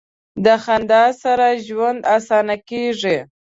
[0.45, 3.17] د خندا سره ژوند اسانه کیږي.